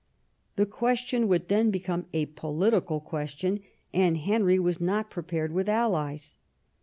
The 0.55 0.65
question 0.65 1.27
would 1.27 1.47
then 1.47 1.69
become 1.69 2.07
a 2.11 2.25
political 2.25 2.99
question, 2.99 3.59
and 3.93 4.17
Henry 4.17 4.57
was 4.57 4.81
not 4.81 5.11
prepared 5.11 5.51
with 5.51 5.69
allies. 5.69 6.37